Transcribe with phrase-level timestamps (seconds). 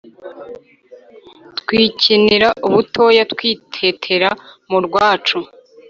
[1.59, 4.29] twikinira ubutoya twitetera
[4.69, 5.37] mu rwacu